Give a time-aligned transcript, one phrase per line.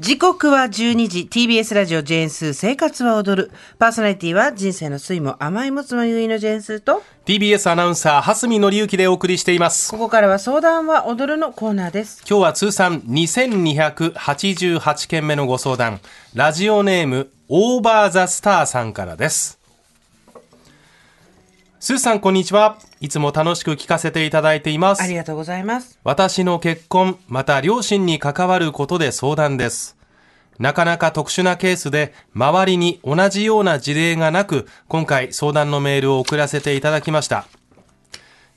[0.00, 3.50] 時刻は12時 TBS ラジオジェーンスー生活は踊る。
[3.78, 7.02] パーソナリティは人生の酸いも甘いもつもゆいのジェーンスーと。
[7.26, 9.90] TBS アナウンサー蓮見紀之でお送りしています。
[9.90, 12.22] ここからは相談は踊るのコーナーです。
[12.26, 16.00] 今日は通算2288件目のご相談。
[16.34, 19.59] ラジオネームオーバーザスターさんからです
[21.82, 22.76] スーさんこんにちは。
[23.00, 25.02] いつも楽しく聞かせていただいています。
[25.02, 25.98] ありがとうございます。
[26.04, 29.96] 私の結婚また両親に関わることで相談です。
[30.58, 37.46] なかなか特殊なケースで周りに同じような事例がなく今回相談のメールを送らせていただきました。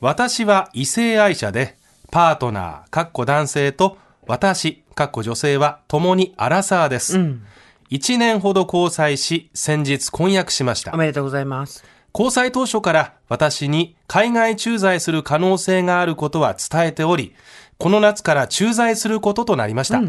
[0.00, 1.76] 私は異性愛者で
[2.10, 7.42] パートナーかっこ男性と私かっこ女性は共にアラサーです、うん。
[7.90, 10.94] 1年ほど交際し先日婚約しました。
[10.94, 17.34] おめでとうございます交際当初から私に海外駐在する可能性があることは伝えており、
[17.78, 20.00] この夏から駐在することとなりました。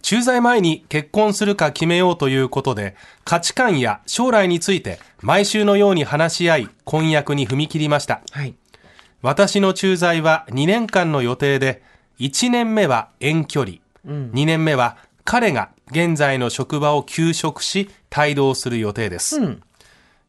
[0.00, 8.22] 駐在前に結婚するか決めようということで、価値観や将来について毎週のように話し合い、婚約に踏み切りました。
[8.30, 8.54] はい
[9.20, 11.82] 私の駐在は2年間の予定で、
[12.20, 19.40] 1年目は遠距離、2年目は彼が現在の職場を休職し帯同する予定です。
[19.40, 19.62] うん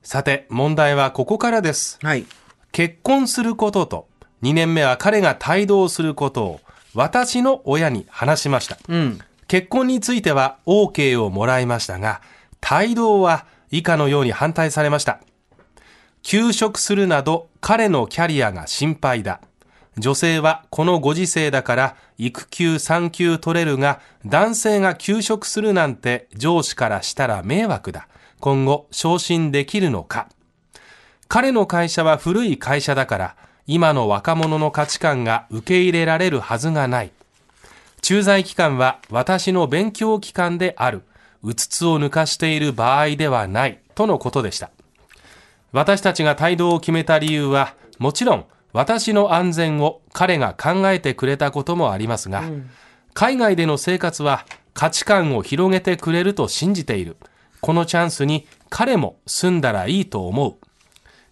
[0.02, 2.00] さて、問題はここからです。
[2.02, 2.25] はい
[2.72, 4.08] 結婚することと、
[4.44, 6.61] 2年目は彼が帯同することを
[6.94, 8.78] 私の親に話しました。
[8.88, 12.22] うん結婚については OK をもらいましたが、
[12.72, 15.19] 帯同は以下のように反対されました。
[16.22, 19.41] 休職するなど彼のキャリアが心配だ。
[19.97, 28.08] 女性はこのご時世だから育休産休取れるが男性が休職するなんて上司からしたら迷惑だ。
[28.40, 30.30] 今後昇進できるのか。
[31.28, 33.36] 彼の会社は古い会社だから
[33.68, 37.12] 今の若者の価値観が受け入れられるはずがない。
[38.02, 41.04] 駐在期間は私の勉強期間である。
[41.44, 43.80] うつつを抜かしている場合ではない。
[43.96, 44.72] とのことでした。
[45.72, 52.44] 私たちが帯同を決めた理由は、もちろん私の安全を彼が考えてくれたこともありますが、
[53.13, 57.18] 海外での生活は価値観を広げてくれると信じている。
[57.62, 60.56] このチャンスに彼も住んだらいいと思う。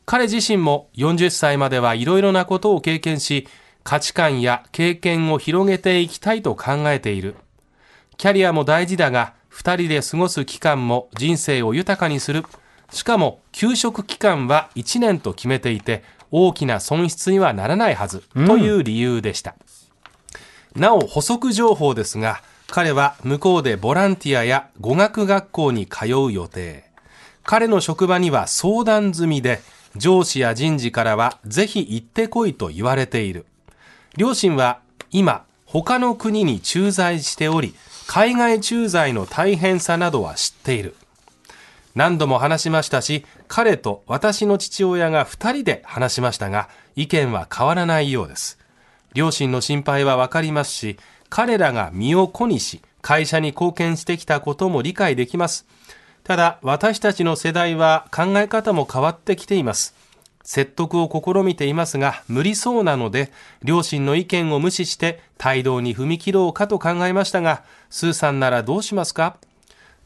[0.05, 3.47] 彼自身も40歳まではいろいろなことを経験し、
[3.83, 7.35] 価値観や経験を広げていきたいと考えている。
[8.17, 12.45] キャリアも大事だが、二人で過ごす期間も人生を豊かにする。
[12.91, 19.55] しかも、休職期間は1年と決めていて、大きな損失にはならないはず、という理由でした。
[20.75, 26.85] なお、補足情報ですが、彼は向こうでボランティアや語学学校に通う予定。
[27.43, 29.61] 彼の職場には相談済みで、
[29.95, 33.45] 上司や人事からはぜひ行ってこいと言われている。
[34.17, 37.73] 両親は今、他の国に駐在しており、
[38.05, 40.95] 海外駐在の大変さなどは知っている。
[41.95, 48.59] 何度も話しましたし、彼と私の父親が二人で話しましたが、意見は変わらないようです。
[49.13, 50.99] 両親の心配はわかりますし、
[51.29, 55.65] 彼らが身を粉にし、会社に貢献してきたことも理解できます。
[56.23, 59.95] ただ、私たちの世代は考え方も変わってきています。
[60.43, 63.31] 説得を試みていますが、無理そうなので、
[63.63, 69.37] 両親の意見を無視して帯同に踏み切ろうかと考えましたが、スーさんならどうしますか？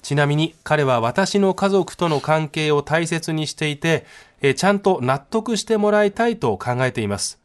[0.02, 4.06] ちなみに彼は私の家族との関係を大切にしていて、
[4.42, 7.40] えちゃんと納得してもらいたいと考えています。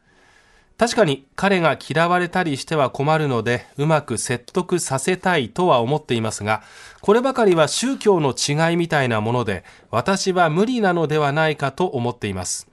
[0.77, 6.61] 確かに彼が嫌われたりしては困るので、うまく説得させたいとは思っていますが、
[7.01, 12.67] こればかりは宗教の違いみたいなもので、私は無理なのではないかと思っています。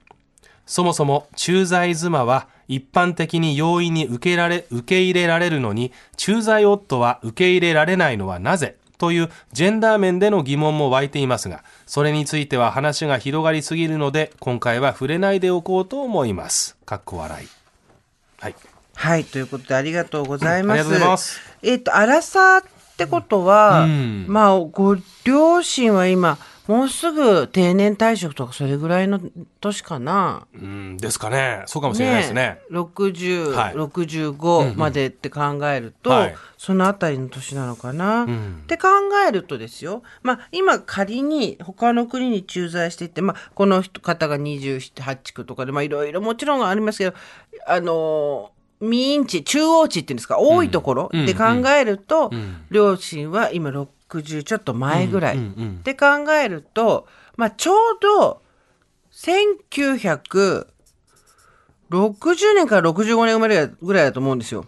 [0.67, 16.77] そもそも駐在妻は一般的に容易に受けられ受け入れられるのに、駐在夫は受け入れられないのはなぜというジェンダー面での疑問も湧いていますが、それについては話が広がりすぎるので、今回は触れないでおこうと思います。
[16.85, 17.64] かっこ笑い。
[18.39, 18.55] はい。
[18.95, 21.39] はいということでありがとうございます、うございます。
[21.61, 22.63] えっ、とアラサーっ
[22.97, 24.25] てことは、うん。
[24.27, 26.37] まあご両親は今
[26.67, 29.19] もうすぐ定年退職とかそれぐらいの
[29.61, 30.47] 年かな。
[30.53, 31.63] うん、ですかね。
[31.67, 32.59] そうかもしれないですね。
[32.71, 33.75] 60、はい。
[33.75, 36.35] 65までって考えると、はい。
[36.57, 38.87] そのあたりの年なのかな、んって考
[39.27, 47.13] えるとですよ、まあ、今仮に他の国に駐在していて、まあ、この人方が28地区とかでまあいろいろもちろんありますけど
[47.67, 53.87] あの民地中央値っていうんですか多いところうんで考えると、ん両親は今60
[54.23, 57.07] ちょっと前ぐらい、うんうんうんって考えると、
[57.37, 58.41] まあ、ちょうど
[59.11, 60.65] 1960
[62.55, 64.65] 年から65年生まれぐらいだと思うんですよ。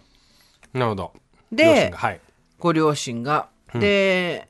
[0.74, 1.14] なるほど。
[1.52, 2.22] ではい。
[2.60, 4.48] ご両親がで、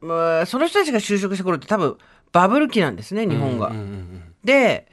[0.00, 1.96] まあ、その人たちが就職した頃って多分
[2.32, 3.68] バブル期なんですね日本が。
[3.68, 4.86] うんうんで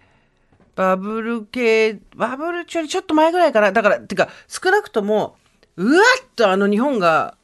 [0.75, 5.35] バブル系バブル中よりちょっと前ぐらいかなだからてか少なくとも
[5.75, 7.37] うわっとあの日本が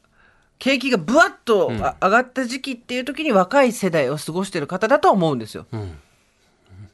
[0.60, 5.66] 景気がぶわっとあ上がった時期っていう時に若い世代を過ごしてる方だとは思うんですよ。
[5.72, 5.98] うん。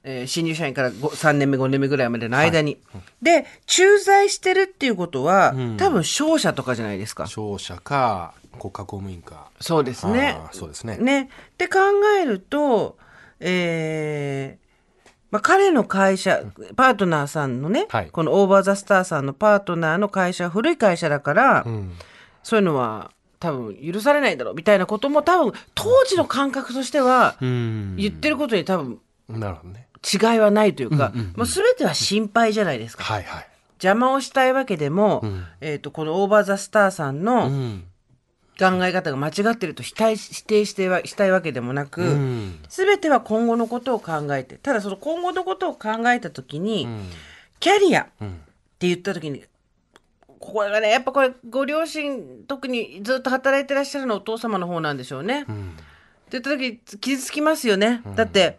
[0.03, 2.77] えー新入社員からご3年目5年目ぐらいまでの間に。
[3.23, 5.77] で駐在してるっていうことは、ん。
[5.77, 7.25] 多分商社とかじゃないですか。
[7.25, 9.49] 商社か国家公務員か。
[9.59, 10.37] そうですね。
[10.51, 10.97] そうですね。
[10.97, 11.23] ね。
[11.53, 11.79] って考
[12.21, 12.97] えると、
[13.39, 14.65] えー
[15.31, 16.43] まあ、彼の会社、
[16.75, 18.09] パートナーさんのね、はい。
[18.11, 21.93] このオーバーザスターさんのパートナーの会社は古い会社だから、うん。
[22.43, 27.95] そういうのは多分許されないだろうみたいなことも多分当時の感覚としてはうん。
[27.97, 28.99] 言ってることに多分
[29.29, 29.87] なるほどね。
[30.05, 33.03] 違いはないというか、もう全ては心配じゃないですか。
[33.03, 33.47] はいはい。
[33.81, 35.45] 邪魔をしたいわけでも、ん。
[35.61, 37.83] えー、とこのオーバーザスターさんうのん。
[38.57, 42.59] 考え方が間違ってると否定否定してはしたいわけでもなく、うん。
[42.69, 47.09] 全ては今後のことを考えてただその今後のことを考えた時に、うん。
[47.59, 48.41] キャリアってうん
[48.79, 49.43] 言った時に
[50.53, 55.45] これがねやっぱこれご両親特にずっと働いてらっしゃるのはお父様の方なんでしょうね。
[55.47, 55.77] うん
[56.25, 58.01] って言った時傷つきますよね。
[58.15, 58.57] だって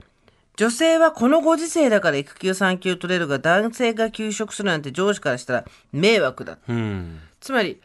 [0.57, 6.59] 女性はこのご時世だから育休産休取れるが男性が休職するなんて上司からしたら迷惑だ。
[6.69, 7.81] うんつまり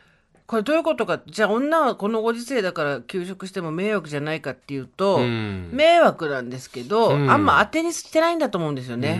[0.48, 9.20] これどういうことかじゃあ女はこのご時世だから休職しても迷惑じゃないかっていうと、うん迷惑なんですけど、うんあんま当てにしてないんだと思うんですようね。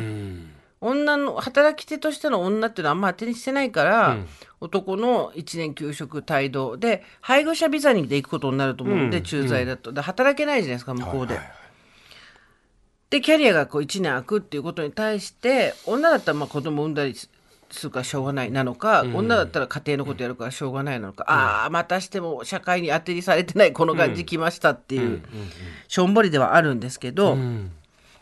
[0.82, 4.28] ん女の働き手としての女っていうのはあんま当てにしてないから、うん。
[4.62, 9.24] 男の1年休職帯同で配偶者ビザにで行くことになると思うんで、うん。
[9.24, 9.92] 駐在だと。
[9.92, 11.36] で働けないじゃないですか向こうで。
[11.36, 11.44] はい。
[11.44, 11.54] はい
[13.12, 13.22] で。
[13.22, 17.30] キャリアがこう1年空くっていうことに対して女だったらまあ子供産んだりす
[17.84, 25.22] るからしょうがないなのか、女だったら家庭のことやるからしょうがないなのか、ああまたしても社会に当てにされてないこの感じ来ましたっていう、
[25.88, 27.72] しょんぼりではあるんですけど、うん。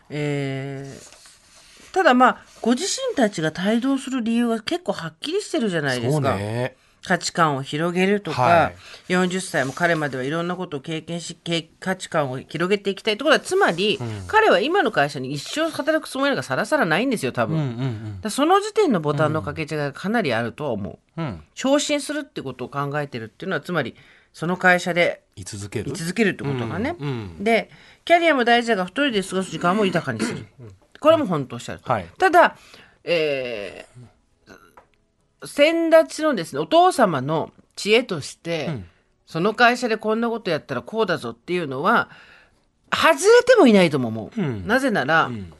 [0.09, 1.18] えー
[1.93, 6.35] ただまあご自身たちが帯同する理由が結構はっきりしてるじゃないですか。
[6.35, 6.75] ね。
[7.01, 8.71] 価値観を広げるとか、は
[9.07, 9.13] い。
[9.13, 13.97] 40歳も彼まではいろんなことを経験しけ価値観を広げていきたいところはつまり、
[14.27, 21.21] 彼は今の会社に一生働くつもりなんかさらさらないんですよ多分、うんうだかんらその時点のボタンの掛け違いがかなりあるとは思う。
[21.21, 21.25] うん。
[21.25, 23.95] うん昇進するってことを考えてるっていうのはつまり
[24.33, 25.91] その会社で居続ける？
[25.91, 27.11] 居続けるってことがね、うんう
[27.41, 27.43] ん。
[27.43, 27.69] で
[28.03, 30.45] キャリアも大事だが一人で過ごす時間も豊かにする
[30.99, 32.07] これも本当おっしゃると、はい。
[32.17, 32.55] ただ、
[33.03, 34.09] えー
[35.45, 38.85] 先立ちのですねお父様の知恵として、ん。
[39.25, 42.09] その会社でこんなことやったらこうだぞっていうのは
[42.91, 44.67] 外れてもいないとも思う、うん。
[44.67, 45.53] なぜなら、ん。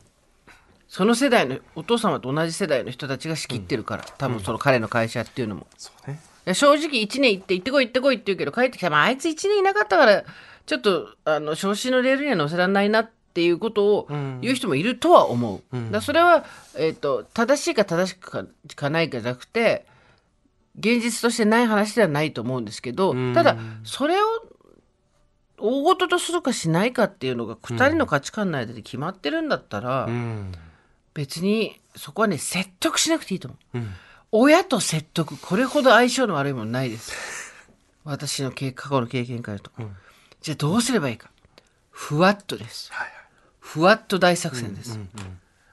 [0.88, 5.68] その世代のお父様と同じ世代の人たちが仕切ってるから、多分その彼の会社っていうのも。
[6.08, 6.20] ね。
[6.56, 8.90] 正直1年行って行ってこい行ってこいって言うけど帰ってきた。
[8.90, 10.24] ら、まあ、あいつ1年いなかったから
[10.66, 14.08] ちょっとあの昇進のレールには乗せられないなっていうことを
[14.42, 15.76] 言う人もいるとは思う。
[15.76, 16.46] だからそれは、
[16.76, 18.46] えー、と正しいか正しくか
[18.76, 19.86] かないかじゃなくて
[20.78, 23.34] 現実としてない話ではないと思うんですけど、ん。
[23.34, 24.26] ただそれを
[25.58, 30.52] 大事とするかしないかっていうのが2人の価値観の間で決まってるんだったら、うん。
[31.14, 33.78] 別にそこはね説得しなくていいと思う。
[33.78, 33.90] うん。
[34.32, 37.14] 親と説得これほど相性の悪いものないです。
[38.06, 39.72] 私の経過去の経験からと、
[40.42, 41.30] じゃあどうすればいいか。
[41.92, 42.92] ふわっとです。
[42.94, 43.19] はい
[43.70, 45.10] ふわっと大作戦です、うんうん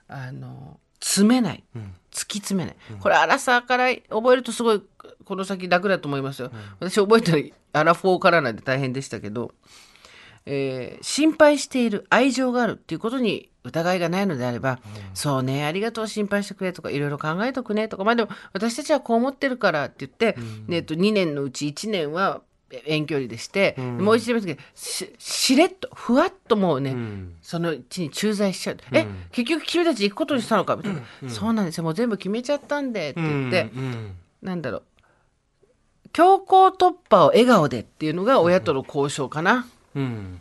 [0.09, 1.81] あの詰めない、ん。
[2.12, 4.83] 突き詰めない、これアラサーから覚えるとすごい
[5.25, 6.50] この先楽だと思いますよ、
[6.81, 7.43] 私覚えたら
[7.81, 9.53] アラフォーからなんで大変でしたけど、
[10.47, 14.79] えー心配している愛情があるっていうことに疑いがないのであれば、
[15.12, 18.05] そうねありがとう心配してくれとかいろいろ考えとくねとか。
[18.05, 22.43] まあでも私たちはこう思ってるからって言って、ねえっと、2年のうち1年は
[22.85, 27.35] 遠距離でして、もう一年目ですけどししれっとふわっともうね、うん。
[27.42, 28.76] その地に駐在しちゃう。
[28.92, 31.85] え、結局君たち行くことにしたのかみたいな、そうなんですよ。
[31.85, 34.14] もう全部決めちゃったんでって言って、うん。
[34.42, 34.82] なんだろう。
[36.12, 39.66] 強行突破を笑顔でっていうのが親との交渉かな。
[39.94, 40.40] うん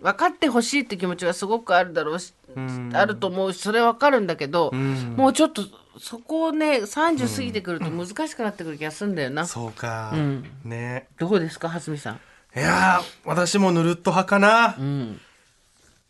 [0.00, 2.90] 分かってほしいって気持ちはすごくあるだろうし、ん。
[2.94, 5.14] あると思うし、それは分かるんだけど、ん。
[5.16, 5.62] もうちょっと
[5.98, 9.46] そこをね、30過ぎてくると難しくなってくる気がするんだよな。
[9.46, 10.12] そうか。
[10.12, 10.44] ん。
[10.64, 11.08] ね。
[11.18, 12.14] どうですか、蓮見さん？
[12.56, 14.76] いやー私もぬるっと派かな。
[14.78, 15.20] うん。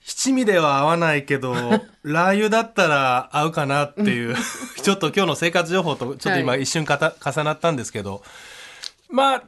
[0.00, 1.54] 七味では合わないけど
[2.02, 4.36] ラー油だったら合うかなっていう。
[4.82, 6.62] ちょっと今日の生活情報とちょっと今はい。
[6.62, 8.22] 一瞬かた重なったんですけど。
[9.10, 9.42] まあ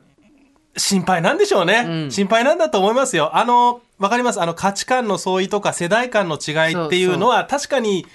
[0.77, 3.37] 心配なんでしょうね、心配なんだと思いますよ。
[3.37, 4.41] あのわかります？
[4.41, 8.07] あの価値観の相違とか世代間の違いっていうのは確かに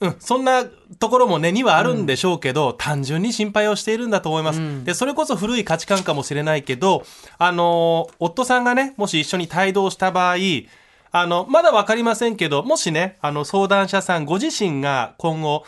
[0.00, 0.64] うん、そんな
[0.98, 4.60] ところも根にはあるんでしょうけど、単純に心配をしているんだと思います。
[4.60, 4.84] うん。
[4.84, 7.04] で、それこそ古い価値観かもしれないけど、
[7.38, 10.36] あのー夫さんがね、もし一緒に帯同した場合、
[11.12, 15.64] あの、まだわかりませんけど、もしね、あの、相談者さんご自身が今後、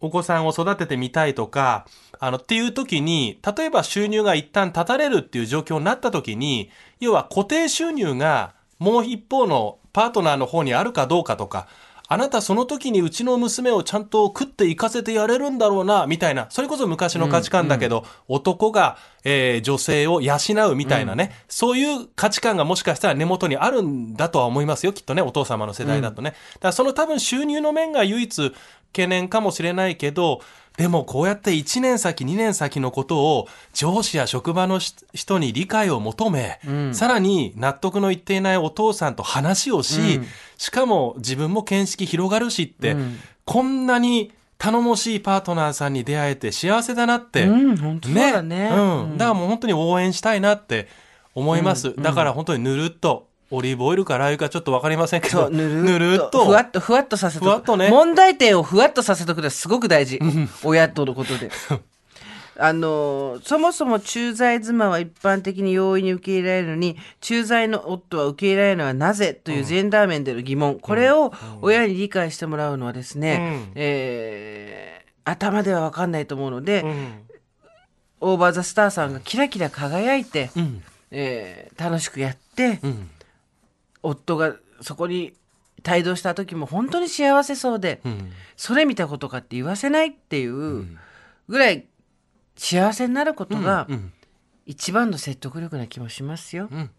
[0.00, 1.86] お子さんを育ててみたいとか、
[2.24, 11.68] あの、っていう時に、例えば収入が一旦断たれるっていう状況になった時に、要は固定収入がもう一方のパートナーの方にあるかどうかとか、
[12.06, 20.36] あなたその時にうちの娘をちゃんと食っていかせてやれるんだろうな、みたいな、それこそ昔の価値観だけど、男が、えー女性を養
[20.70, 26.30] うみたいなね、そういう価値観がもしかしたら根元にあるんだとは思いますよ、きっとね、お父様の世代だとね。
[26.30, 28.52] だからその多分収入の面が唯一
[28.92, 30.40] 懸念かもしれないけど、
[30.76, 40.26] でもこうやって1年先、2年先のことを上司や職場のし人に理解を求め、うんさらに納得のいっていないお父さんと話をし、うん
[40.56, 48.70] しかも自分も見識広がるしって、うんこんなに頼もしいパートナーさんに出会えて幸せだなって、うん、本当だね。
[48.72, 49.18] うん。
[49.18, 50.88] だからもう本当に応援したいなって
[51.34, 51.88] 思います。
[51.88, 56.44] うんだから本当にぬるっと、オリーブオイルかラー油かちょっとわかりませんけど、ぬるっと。
[56.46, 57.48] ふわっと、ふわっとさせとく。
[57.48, 60.20] ふわっとね問題点をふわっとさせとくのはすごく大事。
[60.62, 61.50] 親とのことで。
[62.56, 71.32] あのそもそも駐在妻は一般的に容易に受け入れられるのに駐在の夫は受け入れられるのはなぜというジェンダー面での疑問、これを
[71.62, 77.12] 親に理解してもらうのはですね、うんえー頭では分かんないと思うので、うん。
[78.20, 80.82] オーバー・ザ・スターさんがキラキラ輝いて、うん。
[81.10, 83.10] えー楽しくやって、うん。
[84.04, 85.32] 夫がそこに
[85.88, 88.30] 帯同した時も本当に幸せそうで、うん。
[88.56, 90.86] それ見たことかって言わせないっていう
[91.48, 91.86] ぐらい
[92.56, 94.12] 幸せになることがうん。
[94.66, 96.68] 一番の説得力な気もしますよ。
[96.70, 96.90] うん。